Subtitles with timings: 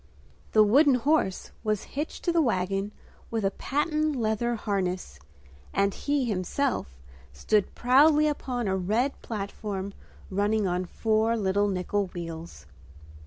[0.53, 2.91] The wooden horse was hitched to the wagon
[3.29, 5.19] with a patent leather harness;
[5.75, 6.97] and he, himself,
[7.33, 9.93] stood proudly upon a red platform
[10.31, 12.65] running on four little nickel wheels.